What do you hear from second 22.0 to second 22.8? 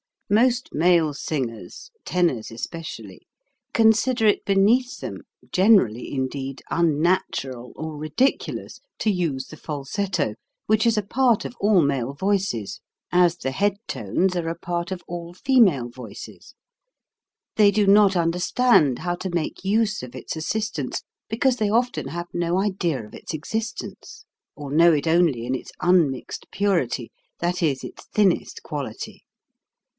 have no